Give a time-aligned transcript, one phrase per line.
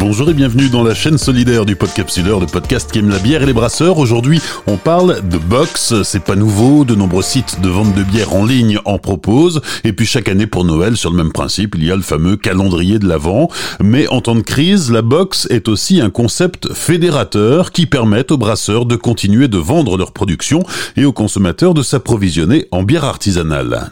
[0.00, 3.42] Bonjour et bienvenue dans la chaîne solidaire du Podcapsuleur, le podcast qui aime la bière
[3.42, 3.98] et les brasseurs.
[3.98, 6.02] Aujourd'hui, on parle de box.
[6.04, 6.84] C'est pas nouveau.
[6.84, 9.60] De nombreux sites de vente de bière en ligne en proposent.
[9.82, 12.36] Et puis chaque année pour Noël, sur le même principe, il y a le fameux
[12.36, 13.48] calendrier de l'Avent.
[13.80, 18.38] Mais en temps de crise, la box est aussi un concept fédérateur qui permet aux
[18.38, 20.62] brasseurs de continuer de vendre leur production
[20.96, 23.90] et aux consommateurs de s'approvisionner en bière artisanale.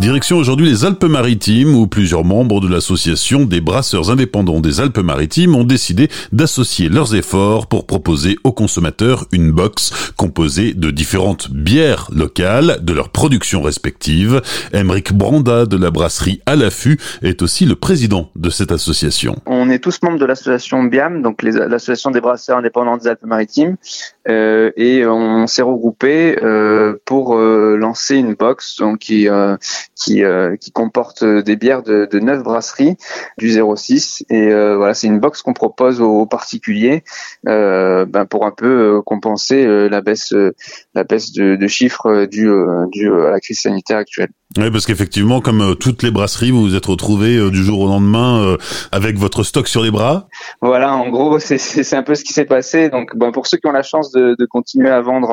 [0.00, 5.64] Direction aujourd'hui les Alpes-Maritimes où plusieurs membres de l'association des brasseurs indépendants des Alpes-Maritimes ont
[5.64, 12.78] décidé d'associer leurs efforts pour proposer aux consommateurs une box composée de différentes bières locales
[12.80, 14.40] de leurs productions respectives.
[14.72, 19.34] Emeric Branda de la brasserie à l'affût est aussi le président de cette association.
[19.46, 23.76] On est tous membres de l'association BIAM, donc l'association des brasseurs indépendants des Alpes-Maritimes,
[24.28, 29.26] euh, et on s'est regroupé euh, pour euh, lancer une box donc qui
[29.94, 30.22] qui,
[30.60, 32.96] qui comporte des bières de, de 9 brasseries
[33.38, 37.04] du 06 et voilà c'est une box qu'on propose aux, particuliers
[37.44, 40.34] ben pour un peu compenser la baisse
[40.94, 42.50] la baisse de, de chiffres due,
[42.92, 44.30] due à la crise sanitaire actuelle.
[44.56, 48.56] Oui, parce qu'effectivement, comme toutes les brasseries, vous vous êtes retrouvés du jour au lendemain
[48.92, 50.26] avec votre stock sur les bras.
[50.62, 52.88] Voilà, en gros, c'est un peu ce qui s'est passé.
[52.88, 55.30] Donc, bon, pour ceux qui ont la chance de, de continuer à vendre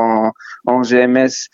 [0.65, 1.49] en, GMS,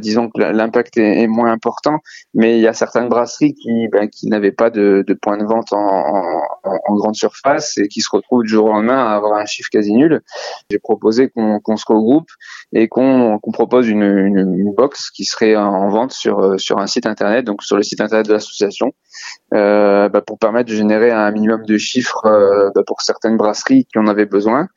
[0.00, 1.98] disons que l'impact est, moins important,
[2.34, 6.42] mais il y a certaines brasseries qui, ben, n'avaient pas de, point de vente en,
[6.90, 9.92] grande surface et qui se retrouvent du jour au lendemain à avoir un chiffre quasi
[9.92, 10.20] nul.
[10.70, 12.28] J'ai proposé qu'on se regroupe
[12.72, 17.62] et qu'on propose une, box qui serait en vente sur, sur un site internet, donc
[17.62, 18.92] sur le site internet de l'association,
[19.54, 23.86] euh, bah, pour permettre de générer un minimum de chiffres euh, bah, pour certaines brasseries
[23.86, 24.68] qui en avaient besoin.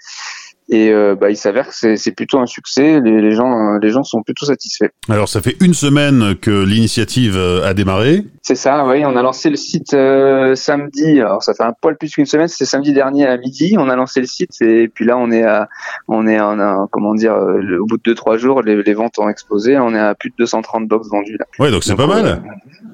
[0.73, 2.99] Et euh, bah, il s'avère que c'est plutôt un succès.
[2.99, 4.89] Les, les, gens, les gens sont plutôt satisfaits.
[5.07, 8.25] Alors, ça fait une semaine que l'initiative euh, a démarré.
[8.41, 9.05] C'est ça, oui.
[9.05, 11.21] On a lancé le site euh, samedi.
[11.21, 12.47] Alors, ça fait un poil plus qu'une semaine.
[12.47, 13.75] C'était samedi dernier à midi.
[13.77, 15.69] On a lancé le site et puis là, on est à,
[16.07, 19.29] on est en, comment dire, au bout de deux trois jours, les, les, ventes ont
[19.29, 19.77] explosé.
[19.77, 21.45] On est à plus de 230 box vendues là.
[21.59, 22.41] Ouais, donc c'est pas mal.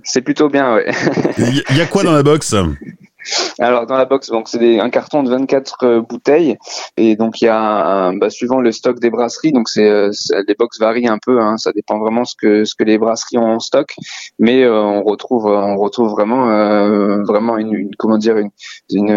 [0.04, 0.92] c'est plutôt bien, ouais.
[1.38, 2.54] Il y a quoi dans la box?
[3.60, 6.58] Alors dans la box, donc c'est un carton de 24 euh, bouteilles.
[6.98, 10.12] Et donc il y a bah, suivant le stock des brasseries, donc c'est euh,
[10.48, 13.38] les box varient un peu, hein, ça dépend vraiment ce que ce que les brasseries
[13.38, 13.96] ont en stock,
[14.40, 16.46] mais euh, on retrouve on retrouve vraiment
[17.24, 18.52] vraiment une, comment dire une,
[18.92, 19.10] une,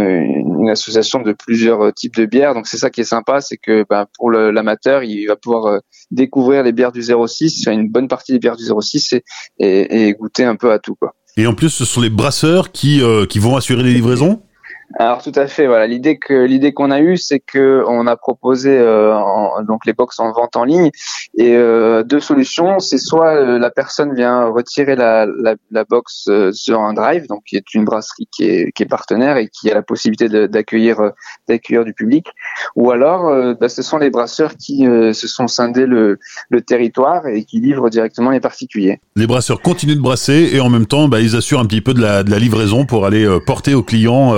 [0.60, 3.84] une association de plusieurs types de bières, donc c'est ça qui est sympa, c'est que
[3.88, 5.80] bah, pour l'amateur il va pouvoir
[6.10, 9.22] découvrir les bières du 06, une bonne partie des bières du 06 et,
[9.58, 11.14] et, et goûter un peu à tout quoi.
[11.36, 14.42] Et en plus, ce sont les brasseurs qui, euh, qui vont assurer les livraisons
[14.98, 15.66] alors tout à fait.
[15.66, 19.14] Voilà, l'idée que l'idée qu'on a eue, c'est que on a proposé euh,
[19.66, 20.90] donc les box en vente en ligne
[21.36, 22.78] et euh, deux solutions.
[22.78, 27.42] C'est soit euh, la personne vient retirer la, la, la box sur un drive, donc
[27.46, 31.12] qui est une brasserie qui est, qui est partenaire et qui a la possibilité d'accueillir
[31.48, 32.26] d'accueillir du public,
[32.76, 36.18] ou alors bah, ce sont les brasseurs qui se sont scindés le,
[36.50, 39.00] le territoire et qui livrent directement les particuliers.
[39.16, 41.94] Les brasseurs continuent de brasser et en même temps, bah, ils assurent un petit peu
[41.94, 44.34] de la, de la livraison pour aller porter aux clients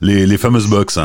[0.00, 0.98] les, fameuses box.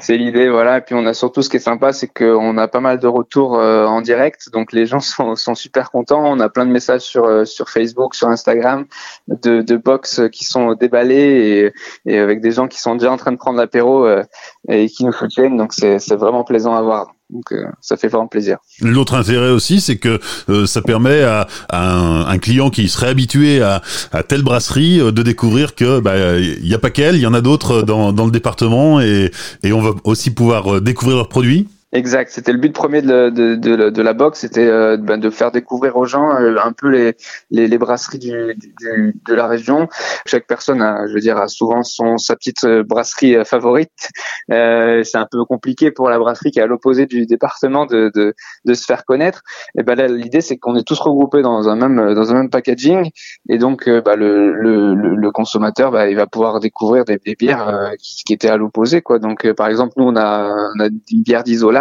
[0.00, 0.78] C'est l'idée, voilà.
[0.78, 3.08] Et puis on a surtout ce qui est sympa, c'est qu'on a pas mal de
[3.08, 6.22] retours euh, en direct, donc les gens sont, super contents.
[6.24, 8.86] On a plein de messages sur euh, Facebook, sur Instagram,
[9.26, 11.72] de, box qui sont déballés
[12.06, 14.22] et, et, avec des gens qui sont déjà en train de prendre l'apéro euh,
[14.68, 15.56] et qui nous soutiennent.
[15.56, 17.14] Donc c'est vraiment plaisant à voir.
[17.30, 18.58] Donc euh, ça fait vraiment plaisir.
[18.80, 20.18] L'autre intérêt aussi, c'est que
[20.48, 23.82] euh, ça permet à, un, client qui serait habitué à,
[24.26, 27.34] telle brasserie euh, de découvrir que bah il y a pas qu'elle, il y en
[27.34, 29.30] a d'autres dans, le département et,
[29.62, 31.68] et on va aussi pouvoir découvrir leurs produits.
[31.92, 35.96] Exact, c'était le but premier de, de, la boxe, c'était euh, ben, de faire découvrir
[35.96, 37.16] aux gens euh, un peu les,
[37.50, 39.88] les, brasseries du, du, de la région.
[40.26, 44.10] Chaque personne, a, je veux dire, a souvent son sa petite euh, brasserie favorite.
[44.52, 48.10] Euh, c'est un peu compliqué pour la brasserie qui est à l'opposé du département de,
[48.14, 48.34] de,
[48.66, 49.40] de, se faire connaître.
[49.78, 52.50] Et ben là, l'idée c'est qu'on est tous regroupés dans un même dans un même
[52.50, 53.08] packaging,
[53.48, 57.92] et donc bah, le, le, le, consommateur, bah, il va pouvoir découvrir des, des bières
[57.98, 59.18] qui, qui, étaient à l'opposé, quoi.
[59.18, 61.77] Donc par exemple, nous on a, on a une bière d'Isola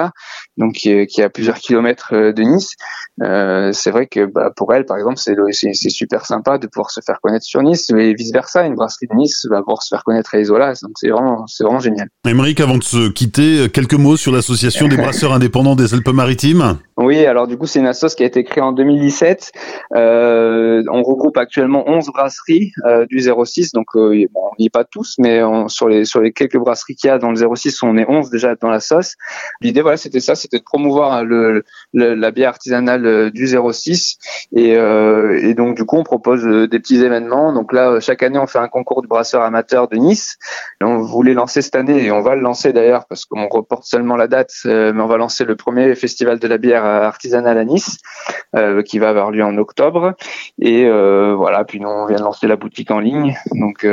[0.57, 2.73] donc qui est, à plusieurs kilomètres euh, de Nice.
[3.23, 6.91] Euh, c'est vrai que bah, pour elle, par exemple, c'est c'est super sympa de pouvoir
[6.91, 9.89] se faire connaître sur Nice, et vice versa, une brasserie de Nice va pouvoir se
[9.89, 10.73] faire connaître à Isola.
[10.81, 12.09] Donc c'est vraiment c'est vraiment génial.
[12.27, 16.77] Émeric, avant de se quitter, quelques mots sur l'association des brasseurs indépendants des Alpes-Maritimes.
[16.97, 19.51] Oui, alors du coup, c'est une association qui a été créée en 2017.
[19.95, 24.71] Euh, on regroupe actuellement 11 brasseries euh, du 06, donc euh, bon, on n'y est
[24.71, 27.55] pas tous, mais on, sur les sur les quelques brasseries qu'il y a dans le
[27.55, 29.15] 06, on est 11 déjà dans la sauce.
[29.61, 31.63] L'idée, voilà, c'était ça, c'était de promouvoir le,
[31.94, 34.18] la bière artisanale du 06
[34.54, 37.54] et, et donc du coup on propose des petits événements.
[37.54, 40.38] Donc là, chaque année on fait un concours du brasseur amateur de Nice.
[40.81, 44.18] on voulait lancer cette année et on va le lancer d'ailleurs parce qu'on reporte seulement
[44.18, 47.98] la date, mais on va lancer le premier festival de la bière artisanale à Nice
[48.86, 50.16] qui va avoir lieu en octobre.
[50.62, 53.38] Et voilà, puis nous on vient de lancer la boutique en ligne.
[53.54, 53.88] Donc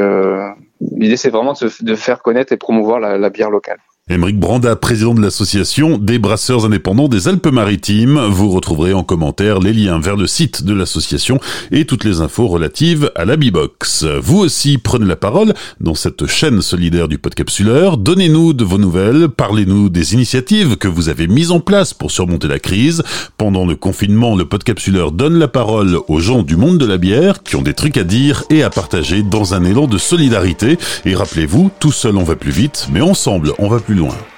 [0.80, 3.78] l'idée c'est vraiment de, faire connaître et promouvoir la bière locale.
[4.10, 8.20] Émeric Branda, président de l'association des brasseurs indépendants des Alpes-Maritimes.
[8.28, 11.40] Vous retrouverez en commentaire les liens vers le site de l'association
[11.72, 14.04] et toutes les infos relatives à la B-Box.
[14.20, 17.96] Vous aussi prenez la parole dans cette chaîne solidaire du podcapsuleur.
[17.96, 22.46] Donnez-nous de vos nouvelles, parlez-nous des initiatives que vous avez mises en place pour surmonter
[22.46, 23.02] la crise.
[23.38, 27.42] Pendant le confinement, le podcapsuleur donne la parole aux gens du monde de la bière
[27.42, 30.76] qui ont des trucs à dire et à partager dans un élan de solidarité.
[31.06, 34.33] Et rappelez-vous, tout seul on va plus vite, mais ensemble on va plus loin.